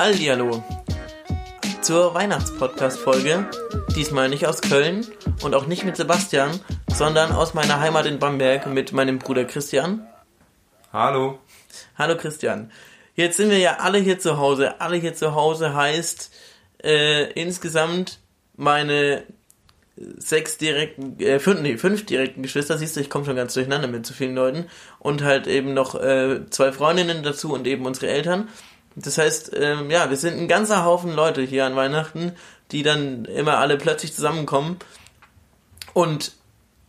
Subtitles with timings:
[0.00, 0.64] Hallihallo
[1.82, 3.50] zur Weihnachtspodcast-Folge.
[3.94, 5.06] Diesmal nicht aus Köln
[5.42, 6.58] und auch nicht mit Sebastian,
[6.90, 10.06] sondern aus meiner Heimat in Bamberg mit meinem Bruder Christian.
[10.90, 11.38] Hallo.
[11.98, 12.72] Hallo Christian.
[13.14, 14.80] Jetzt sind wir ja alle hier zu Hause.
[14.80, 16.34] Alle hier zu Hause heißt
[16.82, 18.20] äh, insgesamt
[18.56, 19.24] meine
[19.98, 23.86] sechs direkten, äh, fünf, nee, fünf direkten Geschwister, siehst du, ich komme schon ganz durcheinander
[23.86, 24.64] mit zu vielen Leuten.
[24.98, 28.48] Und halt eben noch äh, zwei Freundinnen dazu und eben unsere Eltern.
[28.96, 32.32] Das heißt, ähm, ja, wir sind ein ganzer Haufen Leute hier an Weihnachten,
[32.72, 34.78] die dann immer alle plötzlich zusammenkommen.
[35.94, 36.32] Und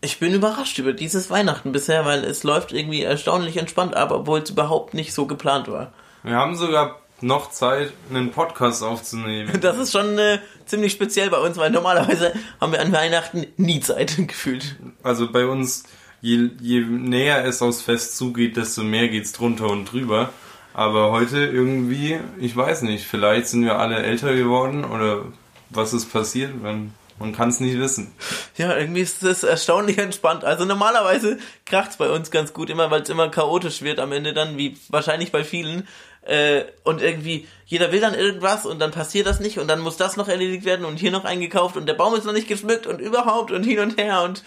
[0.01, 4.39] ich bin überrascht über dieses Weihnachten bisher, weil es läuft irgendwie erstaunlich entspannt ab, obwohl
[4.39, 5.93] es überhaupt nicht so geplant war.
[6.23, 9.51] Wir haben sogar noch Zeit, einen Podcast aufzunehmen.
[9.61, 13.79] Das ist schon äh, ziemlich speziell bei uns, weil normalerweise haben wir an Weihnachten nie
[13.79, 14.75] Zeit gefühlt.
[15.03, 15.83] Also bei uns,
[16.21, 20.31] je, je näher es aufs Fest zugeht, desto mehr geht's drunter und drüber.
[20.73, 25.25] Aber heute irgendwie, ich weiß nicht, vielleicht sind wir alle älter geworden oder
[25.69, 28.13] was ist passiert, man, man kann es nicht wissen.
[28.57, 30.43] Ja, irgendwie ist es erstaunlich entspannt.
[30.43, 34.33] Also normalerweise kracht's bei uns ganz gut, immer weil es immer chaotisch wird am Ende
[34.33, 35.87] dann, wie wahrscheinlich bei vielen.
[36.23, 39.97] Äh, und irgendwie, jeder will dann irgendwas und dann passiert das nicht und dann muss
[39.97, 42.85] das noch erledigt werden und hier noch eingekauft und der Baum ist noch nicht geschmückt
[42.85, 44.43] und überhaupt und hin und her und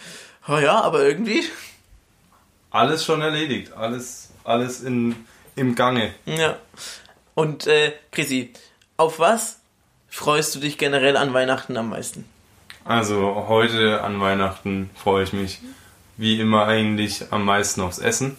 [0.48, 1.42] oh ja, aber irgendwie.
[2.70, 5.16] Alles schon erledigt, alles, alles in,
[5.56, 6.14] im Gange.
[6.26, 6.56] Ja.
[7.34, 8.52] Und äh, Chrissy,
[8.96, 9.60] auf was
[10.08, 12.24] freust du dich generell an Weihnachten am meisten?
[12.84, 15.60] Also heute an Weihnachten freue ich mich
[16.16, 18.36] wie immer eigentlich am meisten aufs Essen.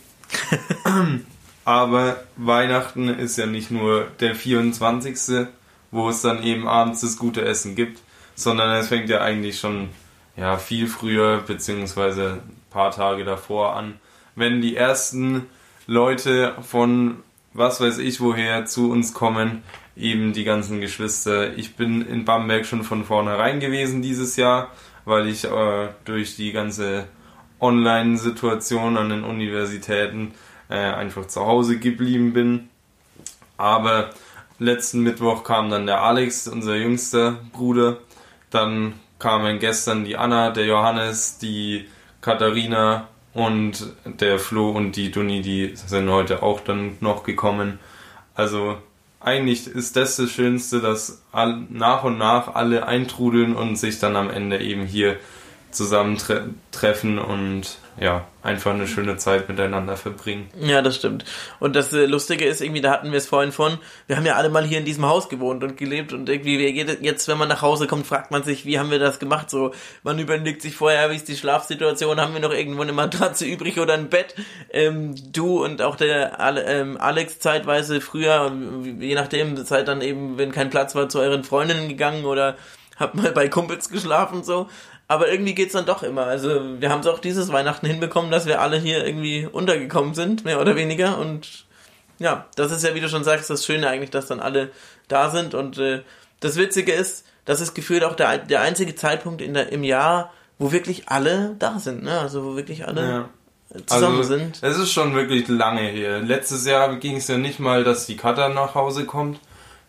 [1.65, 5.47] Aber Weihnachten ist ja nicht nur der 24.,
[5.91, 8.01] wo es dann eben abends das gute Essen gibt,
[8.35, 9.89] sondern es fängt ja eigentlich schon
[10.37, 13.99] ja, viel früher, beziehungsweise ein paar Tage davor an,
[14.35, 15.47] wenn die ersten
[15.87, 17.23] Leute von
[17.55, 19.63] was weiß ich woher zu uns kommen,
[19.95, 21.57] eben die ganzen Geschwister.
[21.57, 24.71] Ich bin in Bamberg schon von vornherein gewesen dieses Jahr,
[25.05, 27.07] weil ich äh, durch die ganze
[27.61, 30.33] Online-Situation an den Universitäten
[30.69, 32.69] äh, einfach zu Hause geblieben bin.
[33.55, 34.09] Aber
[34.59, 37.99] letzten Mittwoch kam dann der Alex, unser jüngster Bruder.
[38.49, 41.85] Dann kamen gestern die Anna, der Johannes, die
[42.19, 47.79] Katharina und der Flo und die Duni, die sind heute auch dann noch gekommen.
[48.33, 48.77] Also
[49.19, 51.21] eigentlich ist das das Schönste, dass
[51.69, 55.17] nach und nach alle eintrudeln und sich dann am Ende eben hier
[55.75, 60.49] zusammentreffen und ja, einfach eine schöne Zeit miteinander verbringen.
[60.59, 61.23] Ja, das stimmt.
[61.61, 63.77] Und das äh, Lustige ist irgendwie, da hatten wir es vorhin von,
[64.07, 67.27] wir haben ja alle mal hier in diesem Haus gewohnt und gelebt und irgendwie jetzt,
[67.29, 69.49] wenn man nach Hause kommt, fragt man sich, wie haben wir das gemacht?
[69.49, 69.71] So,
[70.03, 73.79] man überlegt sich vorher, wie ist die Schlafsituation, haben wir noch irgendwo eine Matratze übrig
[73.79, 74.35] oder ein Bett?
[74.71, 76.37] Ähm, du und auch der
[76.67, 78.51] ähm, Alex zeitweise früher,
[78.99, 82.57] je nachdem, seid dann eben, wenn kein Platz war, zu euren Freundinnen gegangen oder
[82.97, 84.69] habt mal bei Kumpels geschlafen so.
[85.07, 86.25] Aber irgendwie geht's dann doch immer.
[86.25, 90.45] Also wir haben es auch dieses Weihnachten hinbekommen, dass wir alle hier irgendwie untergekommen sind,
[90.45, 91.19] mehr oder weniger.
[91.19, 91.65] Und
[92.17, 94.71] ja, das ist ja, wie du schon sagst, das Schöne eigentlich, dass dann alle
[95.07, 95.53] da sind.
[95.53, 96.01] Und äh,
[96.39, 100.33] das Witzige ist, das ist gefühlt auch der, der einzige Zeitpunkt in der, im Jahr,
[100.57, 102.03] wo wirklich alle da sind.
[102.03, 102.19] Ne?
[102.19, 103.29] Also wo wirklich alle
[103.71, 103.79] ja.
[103.85, 104.57] zusammen also, sind.
[104.63, 106.19] Es ist schon wirklich lange hier.
[106.19, 109.39] Letztes Jahr ging es ja nicht mal, dass die Katha nach Hause kommt.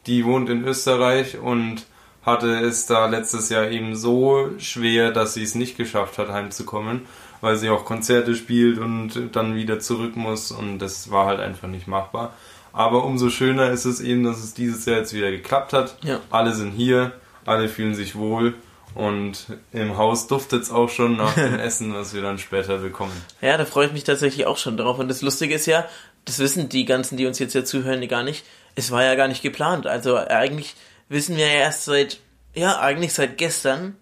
[0.06, 1.86] Die wohnt in Österreich und
[2.26, 7.06] hatte es da letztes Jahr eben so schwer, dass sie es nicht geschafft hat, heimzukommen,
[7.40, 11.68] weil sie auch Konzerte spielt und dann wieder zurück muss und das war halt einfach
[11.68, 12.34] nicht machbar.
[12.72, 15.96] Aber umso schöner ist es eben, dass es dieses Jahr jetzt wieder geklappt hat.
[16.02, 16.20] Ja.
[16.28, 17.12] Alle sind hier,
[17.46, 18.54] alle fühlen sich wohl
[18.94, 23.12] und im Haus duftet es auch schon nach dem Essen, was wir dann später bekommen.
[23.40, 24.98] Ja, da freue ich mich tatsächlich auch schon drauf.
[24.98, 25.86] Und das Lustige ist ja,
[26.24, 28.44] das wissen die ganzen, die uns jetzt hier zuhören, gar nicht.
[28.74, 29.86] Es war ja gar nicht geplant.
[29.86, 30.74] Also eigentlich
[31.08, 32.20] wissen wir ja erst seit,
[32.54, 33.96] ja, eigentlich seit gestern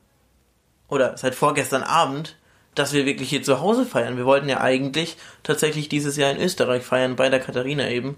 [0.88, 2.36] oder seit vorgestern Abend,
[2.74, 4.16] dass wir wirklich hier zu Hause feiern.
[4.16, 8.16] Wir wollten ja eigentlich tatsächlich dieses Jahr in Österreich feiern, bei der Katharina eben.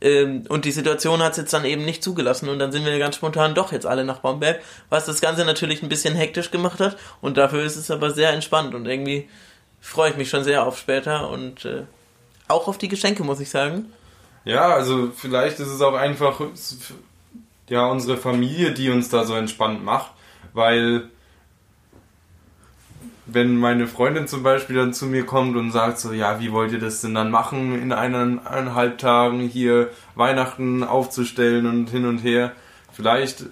[0.00, 2.98] Ähm, und die Situation hat es jetzt dann eben nicht zugelassen und dann sind wir
[2.98, 4.60] ganz spontan doch jetzt alle nach Bamberg,
[4.90, 8.30] was das Ganze natürlich ein bisschen hektisch gemacht hat und dafür ist es aber sehr
[8.30, 9.28] entspannt und irgendwie
[9.80, 11.84] freue ich mich schon sehr auf später und äh,
[12.48, 13.92] auch auf die Geschenke, muss ich sagen.
[14.44, 16.40] Ja, also vielleicht ist es auch einfach
[17.68, 20.12] ja, unsere Familie, die uns da so entspannt macht,
[20.52, 21.08] weil
[23.26, 26.72] wenn meine Freundin zum Beispiel dann zu mir kommt und sagt so, ja, wie wollt
[26.72, 32.52] ihr das denn dann machen, in eineinhalb Tagen hier Weihnachten aufzustellen und hin und her,
[32.92, 33.46] vielleicht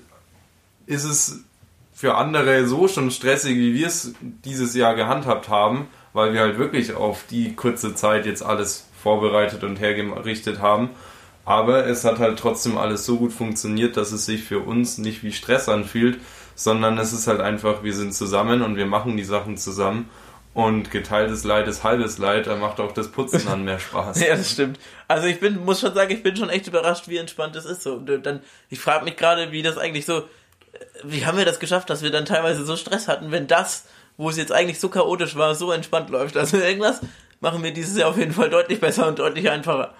[0.87, 1.45] ist es
[1.95, 6.59] für andere so schon stressig, wie wir es dieses Jahr gehandhabt haben, weil wir halt
[6.59, 10.91] wirklich auf die kurze Zeit jetzt alles vorbereitet und hergerichtet haben
[11.45, 15.23] Aber es hat halt trotzdem alles so gut funktioniert, dass es sich für uns nicht
[15.23, 16.21] wie Stress anfühlt,
[16.55, 20.09] sondern es ist halt einfach, wir sind zusammen und wir machen die Sachen zusammen.
[20.55, 24.21] Und geteiltes Leid ist halbes Leid, da macht auch das Putzen dann mehr Spaß.
[24.27, 24.79] ja, das stimmt.
[25.09, 27.83] Also ich bin, muss schon sagen, ich bin schon echt überrascht, wie entspannt das ist.
[27.83, 30.25] So, und dann, ich frage mich gerade, wie das eigentlich so,
[31.05, 33.87] wie haben wir das geschafft, dass wir dann teilweise so Stress hatten, wenn das,
[34.19, 36.37] wo es jetzt eigentlich so chaotisch war, so entspannt läuft.
[36.37, 37.01] Also irgendwas
[37.41, 39.95] machen wir dieses Jahr auf jeden Fall deutlich besser und deutlich einfacher.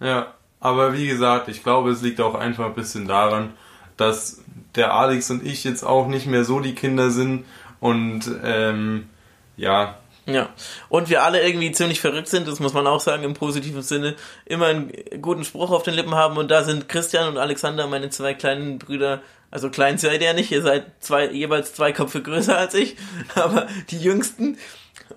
[0.00, 3.52] Ja, aber wie gesagt, ich glaube, es liegt auch einfach ein bisschen daran,
[3.96, 4.42] dass
[4.74, 7.44] der Alex und ich jetzt auch nicht mehr so die Kinder sind
[7.80, 9.08] und ähm,
[9.56, 9.98] ja.
[10.26, 10.50] Ja,
[10.90, 14.14] und wir alle irgendwie ziemlich verrückt sind, das muss man auch sagen im positiven Sinne,
[14.44, 18.10] immer einen guten Spruch auf den Lippen haben und da sind Christian und Alexander, meine
[18.10, 22.58] zwei kleinen Brüder, also klein seid ihr nicht, ihr seid zwei, jeweils zwei Köpfe größer
[22.58, 22.96] als ich,
[23.34, 24.58] aber die jüngsten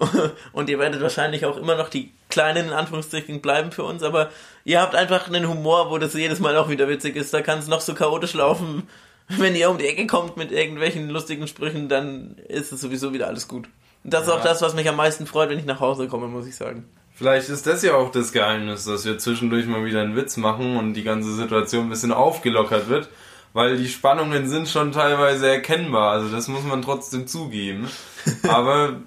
[0.53, 4.29] und ihr werdet wahrscheinlich auch immer noch die kleinen in Anführungsstrichen bleiben für uns, aber
[4.63, 7.59] ihr habt einfach einen Humor, wo das jedes Mal auch wieder witzig ist, da kann
[7.59, 8.87] es noch so chaotisch laufen,
[9.27, 13.27] wenn ihr um die Ecke kommt mit irgendwelchen lustigen Sprüchen, dann ist es sowieso wieder
[13.27, 13.67] alles gut.
[14.03, 14.35] Das ist ja.
[14.35, 16.85] auch das, was mich am meisten freut, wenn ich nach Hause komme, muss ich sagen.
[17.13, 20.77] Vielleicht ist das ja auch das Geheimnis, dass wir zwischendurch mal wieder einen Witz machen
[20.77, 23.09] und die ganze Situation ein bisschen aufgelockert wird,
[23.53, 27.87] weil die Spannungen sind schon teilweise erkennbar, also das muss man trotzdem zugeben.
[28.49, 29.01] Aber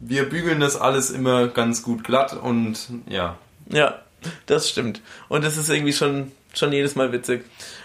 [0.00, 3.38] wir bügeln das alles immer ganz gut glatt und ja.
[3.68, 4.00] Ja,
[4.46, 5.00] das stimmt.
[5.28, 7.44] Und das ist irgendwie schon, schon jedes Mal witzig.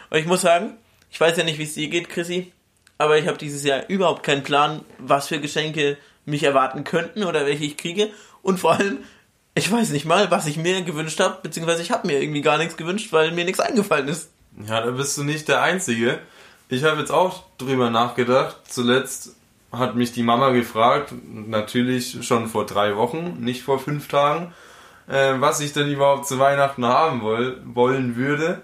[0.09, 0.77] Und ich muss sagen,
[1.11, 2.51] ich weiß ja nicht, wie es dir geht, Chrissy,
[2.97, 7.45] aber ich habe dieses Jahr überhaupt keinen Plan, was für Geschenke mich erwarten könnten oder
[7.45, 8.09] welche ich kriege.
[8.41, 8.99] Und vor allem,
[9.53, 12.57] ich weiß nicht mal, was ich mir gewünscht habe, beziehungsweise ich habe mir irgendwie gar
[12.57, 14.29] nichts gewünscht, weil mir nichts eingefallen ist.
[14.65, 16.19] Ja, da bist du nicht der Einzige.
[16.69, 18.57] Ich habe jetzt auch drüber nachgedacht.
[18.67, 19.35] Zuletzt
[19.77, 24.53] hat mich die Mama gefragt, natürlich schon vor drei Wochen, nicht vor fünf Tagen,
[25.07, 28.61] äh, was ich denn überhaupt zu Weihnachten haben woll wollen würde.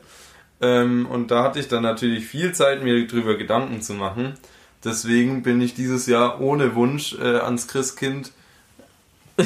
[0.62, 4.36] Ähm, und da hatte ich dann natürlich viel Zeit, mir darüber Gedanken zu machen.
[4.84, 8.32] Deswegen bin ich dieses Jahr ohne Wunsch äh, ans Christkind.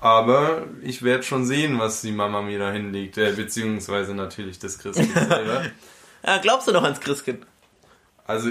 [0.00, 4.78] Aber ich werde schon sehen, was die Mama mir da hinlegt, äh, beziehungsweise natürlich das
[4.78, 5.64] Christkind selber.
[6.26, 7.44] ja, glaubst du noch ans Christkind?
[8.26, 8.50] Also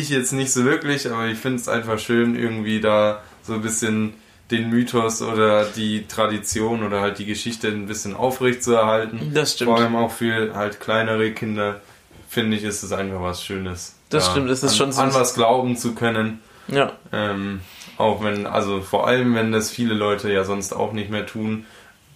[0.00, 3.62] ich jetzt nicht so wirklich, aber ich finde es einfach schön, irgendwie da so ein
[3.62, 4.14] bisschen
[4.50, 9.32] den Mythos oder die Tradition oder halt die Geschichte ein bisschen aufrecht zu erhalten.
[9.34, 9.70] Das stimmt.
[9.70, 11.80] Vor allem auch für halt kleinere Kinder
[12.28, 13.96] finde ich, ist es einfach was Schönes.
[14.08, 15.00] Das stimmt, es ist an, schon so.
[15.00, 16.40] An was glauben zu können.
[16.68, 16.92] Ja.
[17.12, 17.60] Ähm,
[17.98, 21.66] auch wenn, also vor allem, wenn das viele Leute ja sonst auch nicht mehr tun.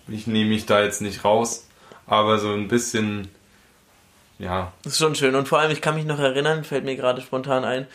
[0.08, 1.68] Ich nehme mich da jetzt nicht raus,
[2.06, 3.28] aber so ein bisschen,
[4.40, 4.72] ja.
[4.82, 5.34] Das ist schon schön.
[5.34, 7.86] Und vor allem, ich kann mich noch erinnern, fällt mir gerade spontan ein,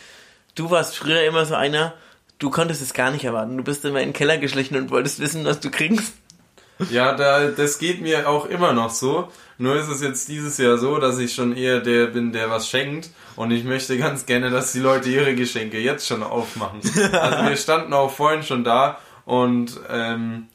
[0.54, 1.94] du warst früher immer so einer,
[2.40, 3.58] du konntest es gar nicht erwarten.
[3.58, 6.14] Du bist immer in den Keller geschlichen und wolltest wissen, was du kriegst.
[6.90, 9.30] Ja, da, das geht mir auch immer noch so.
[9.58, 12.70] Nur ist es jetzt dieses Jahr so, dass ich schon eher der bin, der was
[12.70, 13.10] schenkt.
[13.38, 16.82] Und ich möchte ganz gerne, dass die Leute ihre Geschenke jetzt schon aufmachen.
[17.14, 20.48] Also wir standen auch vorhin schon da und ähm,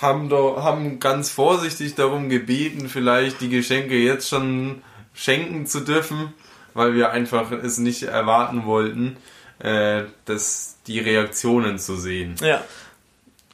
[0.00, 4.82] haben, do, haben ganz vorsichtig darum gebeten, vielleicht die Geschenke jetzt schon
[5.16, 6.32] schenken zu dürfen,
[6.74, 9.16] weil wir einfach es nicht erwarten wollten,
[9.58, 12.36] äh, dass die Reaktionen zu sehen.
[12.40, 12.62] Ja.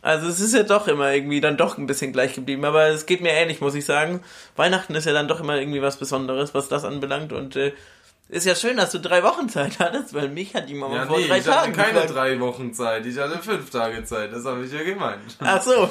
[0.03, 3.07] Also es ist ja doch immer irgendwie dann doch ein bisschen gleich geblieben, aber es
[3.07, 4.21] geht mir ähnlich, muss ich sagen.
[4.57, 7.73] Weihnachten ist ja dann doch immer irgendwie was Besonderes, was das anbelangt und äh,
[8.29, 11.07] ist ja schön, dass du drei Wochen Zeit hattest, weil mich hat die Mama ja,
[11.07, 12.15] vor nee, drei ich Tagen hatte keine gefragt.
[12.15, 15.21] drei Wochen Zeit, ich hatte fünf Tage Zeit, das habe ich ja gemeint.
[15.41, 15.89] Ach so,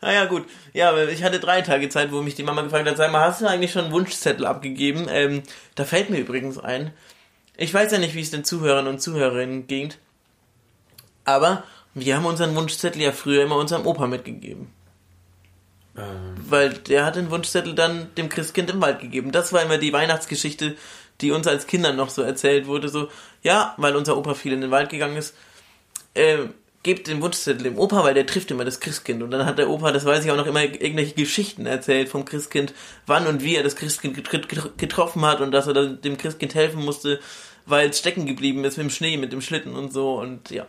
[0.00, 0.46] naja gut.
[0.72, 3.40] Ja, ich hatte drei Tage Zeit, wo mich die Mama gefragt hat, sag mal, hast
[3.40, 5.06] du eigentlich schon einen Wunschzettel abgegeben?
[5.10, 5.42] Ähm,
[5.74, 6.92] da fällt mir übrigens ein,
[7.56, 9.92] ich weiß ja nicht, wie es den Zuhörern und Zuhörerinnen ging,
[11.24, 14.72] aber wir haben unseren Wunschzettel ja früher immer unserem Opa mitgegeben.
[15.96, 16.36] Ähm.
[16.48, 19.32] Weil der hat den Wunschzettel dann dem Christkind im Wald gegeben.
[19.32, 20.76] Das war immer die Weihnachtsgeschichte,
[21.20, 22.88] die uns als Kindern noch so erzählt wurde.
[22.88, 23.08] So,
[23.42, 25.34] ja, weil unser Opa viel in den Wald gegangen ist,
[26.14, 26.38] äh,
[26.82, 29.22] gebt den Wunschzettel dem Opa, weil der trifft immer das Christkind.
[29.22, 32.24] Und dann hat der Opa, das weiß ich auch noch, immer irgendwelche Geschichten erzählt vom
[32.24, 32.72] Christkind,
[33.06, 34.16] wann und wie er das Christkind
[34.78, 37.20] getroffen hat und dass er dem Christkind helfen musste,
[37.66, 40.14] weil es stecken geblieben ist mit dem Schnee, mit dem Schlitten und so.
[40.14, 40.66] Und ja,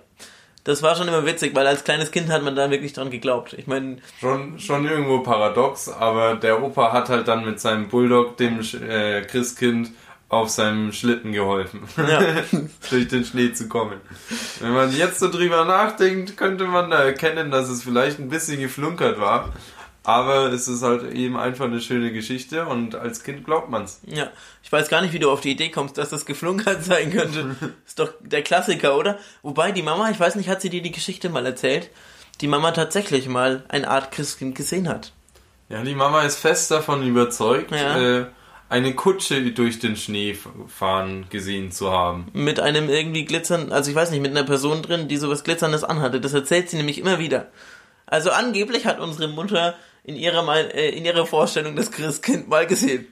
[0.63, 3.53] das war schon immer witzig, weil als kleines Kind hat man da wirklich dran geglaubt.
[3.53, 3.97] Ich meine.
[4.19, 9.21] Schon, schon irgendwo paradox, aber der Opa hat halt dann mit seinem Bulldog dem äh,
[9.21, 9.91] Christkind
[10.31, 12.21] auf seinem Schlitten geholfen, ja.
[12.89, 13.99] durch den Schnee zu kommen.
[14.61, 18.59] Wenn man jetzt so drüber nachdenkt, könnte man da erkennen, dass es vielleicht ein bisschen
[18.59, 19.49] geflunkert war.
[20.03, 23.99] Aber es ist halt eben einfach eine schöne Geschichte und als Kind glaubt man's.
[24.05, 24.29] Ja,
[24.63, 27.55] ich weiß gar nicht, wie du auf die Idee kommst, dass das geflunkert sein könnte.
[27.85, 29.19] ist doch der Klassiker, oder?
[29.43, 31.91] Wobei die Mama, ich weiß nicht, hat sie dir die Geschichte mal erzählt,
[32.39, 35.11] die Mama tatsächlich mal eine Art Christkind gesehen hat.
[35.69, 37.99] Ja, die Mama ist fest davon überzeugt, Ja.
[38.21, 38.25] äh,
[38.71, 40.37] eine Kutsche durch den Schnee
[40.67, 42.27] fahren gesehen zu haben.
[42.33, 45.83] Mit einem irgendwie glitzernden, also ich weiß nicht, mit einer Person drin, die sowas Glitzerndes
[45.83, 46.21] anhatte.
[46.21, 47.47] Das erzählt sie nämlich immer wieder.
[48.05, 52.65] Also angeblich hat unsere Mutter in ihrer, Mein- äh, in ihrer Vorstellung das Christkind mal
[52.65, 53.07] gesehen.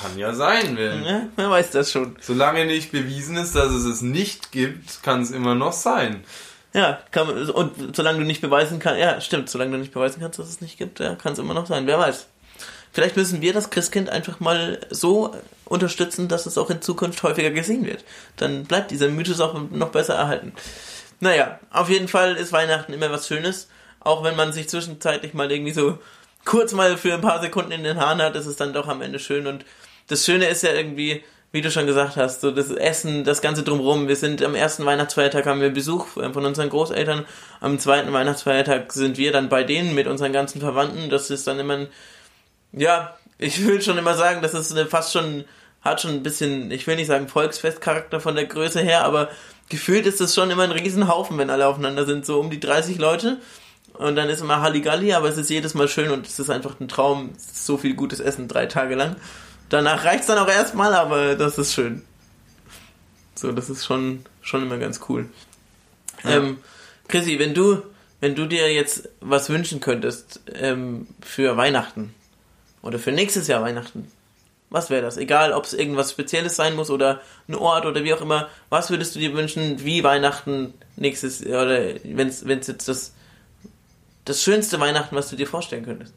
[0.00, 1.04] Kann ja sein, wenn.
[1.04, 2.16] Ja, wer weiß das schon.
[2.20, 6.22] Solange nicht bewiesen ist, dass es es nicht gibt, kann es immer noch sein.
[6.72, 10.38] Ja, kann und solange du nicht beweisen kannst, ja, stimmt, solange du nicht beweisen kannst,
[10.38, 12.26] dass es nicht gibt, ja, kann es immer noch sein, wer weiß.
[12.92, 17.50] Vielleicht müssen wir das Christkind einfach mal so unterstützen, dass es auch in Zukunft häufiger
[17.50, 18.04] gesehen wird.
[18.36, 20.52] Dann bleibt dieser Mythos auch noch besser erhalten.
[21.20, 23.68] Naja, auf jeden Fall ist Weihnachten immer was Schönes,
[24.00, 25.98] auch wenn man sich zwischenzeitlich mal irgendwie so
[26.44, 29.02] kurz mal für ein paar Sekunden in den Haaren hat, ist es dann doch am
[29.02, 29.64] Ende schön und
[30.08, 33.62] das Schöne ist ja irgendwie, wie du schon gesagt hast, so das Essen, das Ganze
[33.62, 34.08] drumherum.
[34.08, 37.26] Wir sind am ersten Weihnachtsfeiertag haben wir Besuch von unseren Großeltern.
[37.60, 41.10] Am zweiten Weihnachtsfeiertag sind wir dann bei denen mit unseren ganzen Verwandten.
[41.10, 41.88] Das ist dann immer ein,
[42.72, 45.44] ja, ich will schon immer sagen, das ist eine fast schon,
[45.82, 49.30] hat schon ein bisschen, ich will nicht sagen Volksfestcharakter von der Größe her, aber
[49.68, 52.98] gefühlt ist es schon immer ein Riesenhaufen, wenn alle aufeinander sind, so um die 30
[52.98, 53.38] Leute.
[53.94, 56.78] Und dann ist immer Halligalli, aber es ist jedes Mal schön und es ist einfach
[56.80, 57.30] ein Traum.
[57.36, 59.16] Es so viel gutes Essen, drei Tage lang.
[59.68, 62.02] Danach reicht's dann auch erstmal, aber das ist schön.
[63.34, 65.28] So, das ist schon, schon immer ganz cool.
[66.24, 66.30] Ja.
[66.30, 66.58] Ähm,
[67.08, 67.82] Chrissy, wenn du,
[68.20, 72.14] wenn du dir jetzt was wünschen könntest ähm, für Weihnachten
[72.82, 74.10] oder für nächstes Jahr Weihnachten,
[74.70, 75.16] was wäre das?
[75.16, 78.48] Egal, ob es irgendwas Spezielles sein muss oder ein Ort oder wie auch immer.
[78.68, 83.14] Was würdest du dir wünschen, wie Weihnachten nächstes Jahr oder wenn es jetzt das
[84.24, 86.14] das schönste Weihnachten, was du dir vorstellen könntest?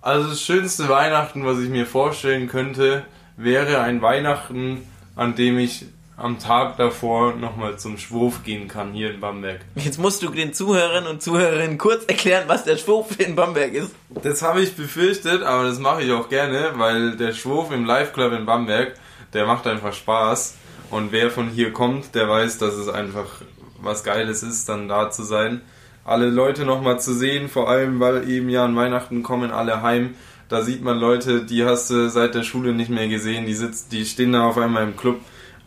[0.00, 3.04] Also das schönste Weihnachten, was ich mir vorstellen könnte,
[3.36, 9.12] wäre ein Weihnachten, an dem ich am Tag davor nochmal zum Schwurf gehen kann hier
[9.12, 9.60] in Bamberg.
[9.74, 13.94] Jetzt musst du den Zuhörern und Zuhörerinnen kurz erklären, was der Schwurf in Bamberg ist.
[14.22, 18.12] Das habe ich befürchtet, aber das mache ich auch gerne, weil der Schwurf im Live
[18.12, 18.94] Club in Bamberg,
[19.32, 20.56] der macht einfach Spaß.
[20.90, 23.26] Und wer von hier kommt, der weiß, dass es einfach
[23.78, 25.62] was Geiles ist, dann da zu sein.
[26.04, 30.14] Alle Leute nochmal zu sehen, vor allem weil eben ja an Weihnachten kommen alle heim.
[30.48, 33.88] Da sieht man Leute, die hast du seit der Schule nicht mehr gesehen, die sitzen,
[33.90, 35.20] die stehen da auf einmal im Club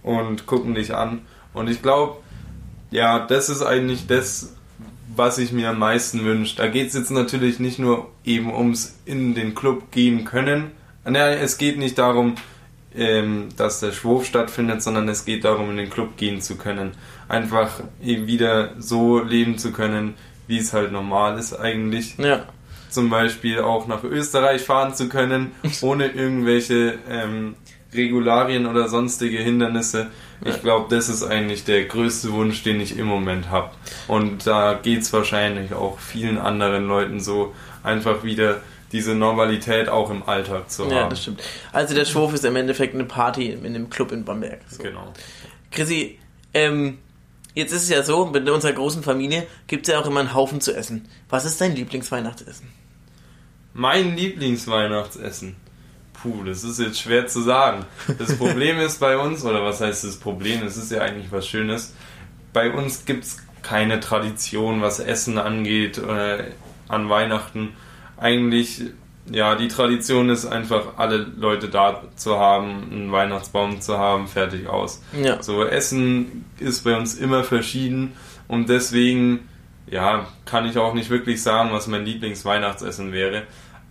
[0.08, 1.22] und gucken dich an.
[1.54, 2.18] Und ich glaube,
[2.90, 4.56] ja, das ist eigentlich das,
[5.16, 6.56] was ich mir am meisten wünsche.
[6.56, 10.72] Da geht es jetzt natürlich nicht nur eben ums in den Club gehen können.
[11.04, 12.36] Naja, es geht nicht darum,
[12.96, 16.92] ähm, dass der Schwurf stattfindet, sondern es geht darum, in den Club gehen zu können.
[17.28, 20.14] Einfach eben wieder so leben zu können,
[20.48, 22.18] wie es halt normal ist eigentlich.
[22.18, 22.46] Ja.
[22.90, 27.56] Zum Beispiel auch nach Österreich fahren zu können, ohne irgendwelche ähm,
[27.94, 30.08] Regularien oder sonstige Hindernisse.
[30.46, 33.72] Ich glaube, das ist eigentlich der größte Wunsch, den ich im Moment habe.
[34.08, 40.10] Und da geht es wahrscheinlich auch vielen anderen Leuten so, einfach wieder diese Normalität auch
[40.10, 41.10] im Alltag zu Ja, haben.
[41.10, 41.42] das stimmt.
[41.74, 44.60] Also der Schwurf ist im Endeffekt eine Party in einem Club in Bamberg.
[44.70, 44.84] So.
[44.84, 45.14] Genau.
[45.72, 46.20] Chrissy,
[46.54, 46.98] ähm,
[47.54, 50.34] jetzt ist es ja so, mit unserer großen Familie gibt es ja auch immer einen
[50.34, 51.08] Haufen zu essen.
[51.30, 52.68] Was ist dein Lieblingsweihnachtsessen?
[53.74, 55.56] Mein Lieblingsweihnachtsessen.
[56.22, 57.86] Puh, das ist jetzt schwer zu sagen.
[58.18, 60.64] Das Problem ist bei uns, oder was heißt das Problem?
[60.64, 61.94] Es ist ja eigentlich was Schönes.
[62.54, 66.46] Bei uns gibt es keine Tradition, was Essen angeht, äh,
[66.88, 67.74] an Weihnachten.
[68.18, 68.82] Eigentlich,
[69.30, 74.68] ja, die Tradition ist einfach, alle Leute da zu haben, einen Weihnachtsbaum zu haben, fertig
[74.68, 75.04] aus.
[75.22, 75.44] Ja.
[75.44, 78.14] So, Essen ist bei uns immer verschieden
[78.48, 79.48] und deswegen,
[79.86, 83.44] ja, kann ich auch nicht wirklich sagen, was mein Lieblingsweihnachtsessen wäre.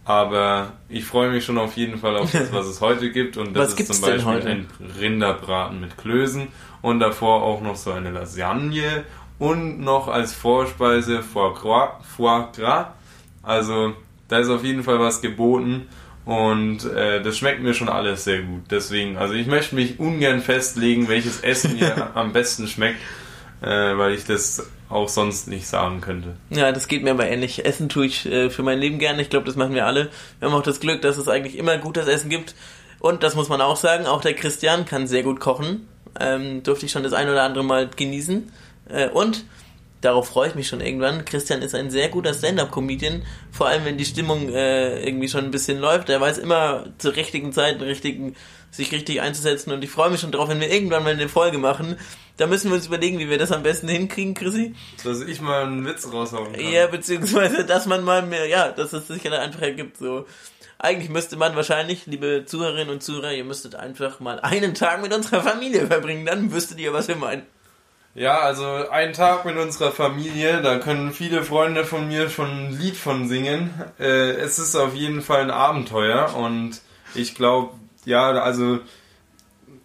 [0.07, 3.37] Aber ich freue mich schon auf jeden Fall auf das, was es heute gibt.
[3.37, 4.49] Und das Was ist zum Beispiel heute?
[4.49, 4.69] ein
[5.01, 6.47] Rinderbraten mit Klößen
[6.81, 9.03] und davor auch noch so eine Lasagne
[9.41, 11.91] und noch als Vorspeise Foie Gras.
[12.17, 12.87] Foie Gras.
[13.43, 13.95] Also
[14.29, 15.89] da ist auf jeden Fall was geboten
[16.25, 18.63] und äh, das schmeckt mir schon alles sehr gut.
[18.71, 23.01] Deswegen, also ich möchte mich ungern festlegen, welches Essen mir am besten schmeckt,
[23.63, 26.37] äh, weil ich das auch sonst nicht sagen könnte.
[26.51, 27.65] Ja, das geht mir aber ähnlich.
[27.65, 29.23] Essen tue ich äh, für mein Leben gerne.
[29.23, 30.11] Ich glaube, das machen wir alle.
[30.39, 32.55] Wir haben auch das Glück, dass es eigentlich immer gutes Essen gibt.
[33.01, 35.89] Und das muss man auch sagen, auch der Christian kann sehr gut kochen.
[36.19, 38.51] Ähm, durfte ich schon das ein oder andere Mal genießen.
[38.89, 39.45] Äh, und
[40.01, 41.25] darauf freue ich mich schon irgendwann.
[41.25, 45.51] Christian ist ein sehr guter Stand-up-Comedian, vor allem wenn die Stimmung äh, irgendwie schon ein
[45.51, 46.09] bisschen läuft.
[46.09, 48.37] Er weiß immer zur richtigen Zeit, richtigen,
[48.77, 49.73] sich richtig einzusetzen.
[49.73, 51.97] Und ich freue mich schon drauf, wenn wir irgendwann mal eine Folge machen.
[52.37, 54.75] Da müssen wir uns überlegen, wie wir das am besten hinkriegen, Chrissy.
[55.03, 56.71] Dass ich mal einen Witz raushauen kann.
[56.71, 60.27] Ja, beziehungsweise, dass man mal mehr, ja, dass es sich einfach ergibt, so.
[60.79, 65.15] Eigentlich müsste man wahrscheinlich, liebe Zuhörerinnen und Zuhörer, ihr müsstet einfach mal einen Tag mit
[65.15, 67.45] unserer Familie verbringen, dann wüsstet ihr, was wir meinen.
[68.15, 72.79] Ja, also ein Tag mit unserer Familie, da können viele Freunde von mir schon ein
[72.79, 73.71] Lied von singen.
[73.99, 76.81] Äh, es ist auf jeden Fall ein Abenteuer und
[77.15, 77.75] ich glaube,
[78.07, 78.79] ja, also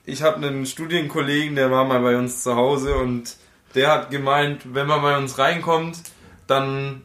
[0.06, 3.36] ich habe einen Studienkollegen, der war mal bei uns zu Hause und
[3.76, 6.02] der hat gemeint, wenn man bei uns reinkommt,
[6.48, 7.02] dann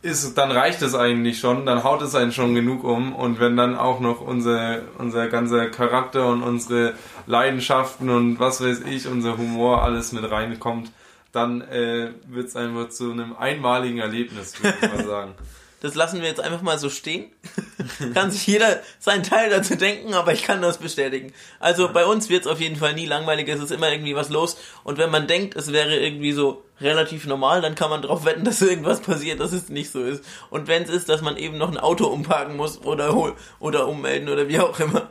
[0.00, 3.56] ist, dann reicht es eigentlich schon, dann haut es einen schon genug um und wenn
[3.56, 6.94] dann auch noch unser, unser ganzer Charakter und unsere
[7.26, 10.90] Leidenschaften und was weiß ich, unser Humor alles mit reinkommt,
[11.30, 15.34] dann äh, wird es einfach zu einem einmaligen Erlebnis, würde ich mal sagen.
[15.82, 17.32] Das lassen wir jetzt einfach mal so stehen.
[18.14, 21.32] kann sich jeder seinen Teil dazu denken, aber ich kann das bestätigen.
[21.58, 24.28] Also bei uns wird es auf jeden Fall nie langweilig, es ist immer irgendwie was
[24.28, 24.56] los.
[24.84, 28.44] Und wenn man denkt, es wäre irgendwie so relativ normal, dann kann man darauf wetten,
[28.44, 30.24] dass irgendwas passiert, dass es nicht so ist.
[30.50, 34.28] Und wenn es ist, dass man eben noch ein Auto umparken muss oder, oder ummelden
[34.28, 35.10] oder wie auch immer.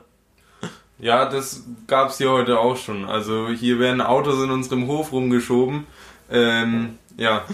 [0.99, 3.03] Ja, das gab es hier heute auch schon.
[3.03, 5.85] Also hier werden Autos in unserem Hof rumgeschoben.
[6.31, 7.45] Ähm, ja.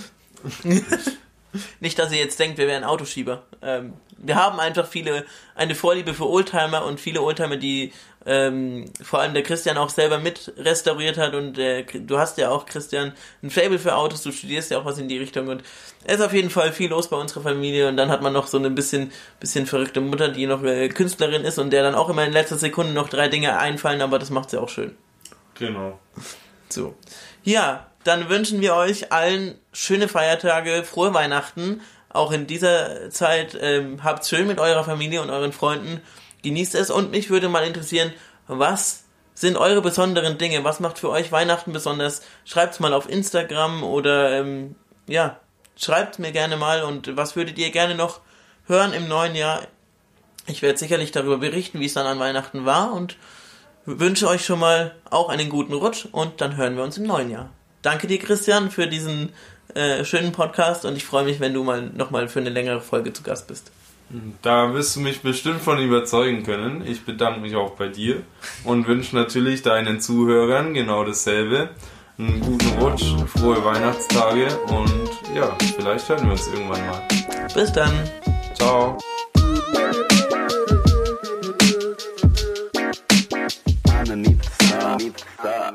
[1.80, 3.44] Nicht, dass ihr jetzt denkt, wir wären Autoschieber.
[3.62, 7.94] Ähm, wir haben einfach viele, eine Vorliebe für Oldtimer und viele Oldtimer, die
[8.26, 12.50] ähm, vor allem der Christian auch selber mit restauriert hat und äh, du hast ja
[12.50, 15.64] auch, Christian, ein Fable für Autos, du studierst ja auch was in die Richtung und
[16.04, 18.48] es ist auf jeden Fall viel los bei unserer Familie und dann hat man noch
[18.48, 22.10] so eine bisschen, bisschen verrückte Mutter, die noch äh, Künstlerin ist und der dann auch
[22.10, 24.98] immer in letzter Sekunde noch drei Dinge einfallen, aber das macht sie auch schön.
[25.56, 25.98] Genau.
[26.68, 26.96] So.
[27.44, 31.82] Ja, dann wünschen wir euch allen schöne Feiertage, frohe Weihnachten.
[32.10, 36.02] Auch in dieser Zeit ähm, habt schön mit eurer Familie und euren Freunden.
[36.42, 38.14] Genießt es und mich würde mal interessieren,
[38.48, 40.64] was sind eure besonderen Dinge?
[40.64, 42.22] Was macht für euch Weihnachten besonders?
[42.46, 44.76] Schreibt's mal auf Instagram oder ähm,
[45.08, 45.40] ja,
[45.76, 48.22] schreibt mir gerne mal und was würdet ihr gerne noch
[48.68, 49.62] hören im neuen Jahr?
[50.46, 53.18] Ich werde sicherlich darüber berichten, wie es dann an Weihnachten war und
[53.86, 57.30] wünsche euch schon mal auch einen guten Rutsch und dann hören wir uns im neuen
[57.30, 57.50] Jahr
[57.82, 59.30] danke dir, Christian, für diesen
[59.74, 63.14] äh, schönen Podcast und ich freue mich, wenn du mal nochmal für eine längere Folge
[63.14, 63.72] zu Gast bist.
[64.42, 66.86] Da wirst du mich bestimmt von überzeugen können.
[66.88, 68.24] Ich bedanke mich auch bei dir
[68.64, 71.72] und wünsche natürlich deinen Zuhörern genau dasselbe.
[72.18, 77.02] Einen guten Rutsch, frohe Weihnachtstage und ja, vielleicht hören wir uns irgendwann mal.
[77.54, 77.92] Bis dann.
[78.56, 78.98] Ciao.
[83.86, 85.74] Underneath the star.